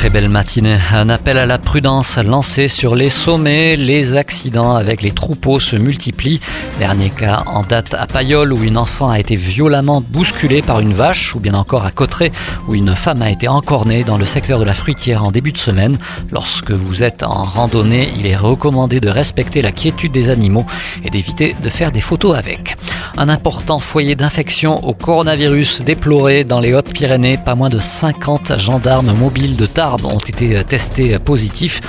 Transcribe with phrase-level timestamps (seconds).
[0.00, 0.78] très belle matinée.
[0.94, 3.76] Un appel à la prudence lancé sur les sommets.
[3.76, 6.40] Les accidents avec les troupeaux se multiplient.
[6.78, 10.94] Dernier cas en date à Payol où une enfant a été violemment bousculée par une
[10.94, 12.32] vache ou bien encore à Cotteret
[12.66, 15.58] où une femme a été encornée dans le secteur de la fruitière en début de
[15.58, 15.98] semaine.
[16.32, 20.64] Lorsque vous êtes en randonnée, il est recommandé de respecter la quiétude des animaux
[21.04, 22.78] et d'éviter de faire des photos avec.
[23.18, 27.36] Un important foyer d'infection au coronavirus déploré dans les Hautes-Pyrénées.
[27.44, 31.80] Pas moins de 50 gendarmes mobiles de Tarbes ont été testés positifs.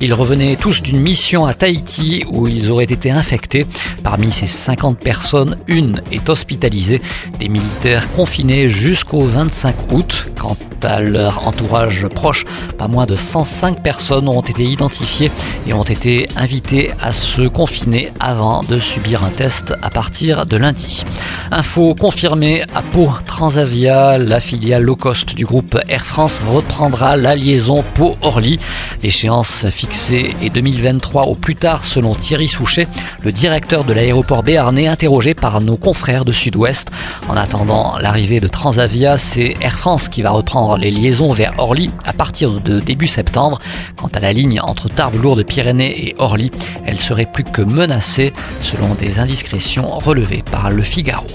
[0.00, 3.66] Ils revenaient tous d'une mission à Tahiti où ils auraient été infectés.
[4.02, 7.02] Parmi ces 50 personnes, une est hospitalisée.
[7.38, 10.26] Des militaires confinés jusqu'au 25 août.
[10.38, 12.44] Quant à leur entourage proche,
[12.78, 15.30] pas moins de 105 personnes ont été identifiées
[15.66, 20.56] et ont été invitées à se confiner avant de subir un test à partir de
[20.56, 21.04] lundi.
[21.52, 27.34] Info confirmée à Pau, Transavia, la filiale low cost du groupe Air France reprendra la
[27.34, 28.60] liaison Pau-Orly.
[29.02, 32.86] L'échéance fixée est 2023 au plus tard selon Thierry Souchet,
[33.22, 36.92] le directeur de l'aéroport béarnais interrogé par nos confrères de Sud-Ouest.
[37.28, 41.90] En attendant l'arrivée de Transavia, c'est Air France qui va reprendre les liaisons vers Orly
[42.04, 43.58] à partir de début septembre.
[43.96, 46.52] Quant à la ligne entre Tarbes-Lourdes-Pyrénées et Orly,
[46.86, 51.26] elle serait plus que menacée selon des indiscrétions relevées par le Figaro.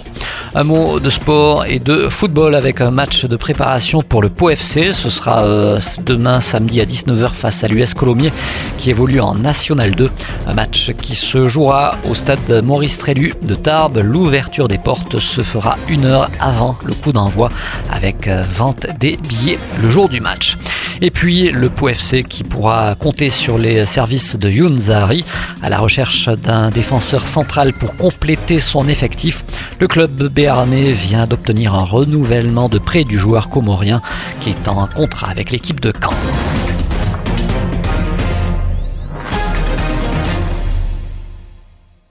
[0.57, 4.49] Un mot de sport et de football avec un match de préparation pour le Pau
[4.49, 4.93] FC.
[4.93, 8.31] Ce sera euh, demain samedi à 19h face à l'US Colomiers
[8.77, 10.09] qui évolue en National 2.
[10.47, 13.97] Un match qui se jouera au stade Maurice Trélu de Tarbes.
[13.97, 17.49] L'ouverture des portes se fera une heure avant le coup d'envoi
[17.89, 20.55] avec euh, vente des billets le jour du match.
[21.01, 25.25] Et puis le Pau FC qui pourra compter sur les services de Youn Zahari
[25.61, 29.43] à la recherche d'un défenseur central pour compléter son effectif.
[29.79, 34.01] Le club béarnais vient d'obtenir un renouvellement de prêt du joueur comorien
[34.39, 36.13] qui est en contrat avec l'équipe de Caen.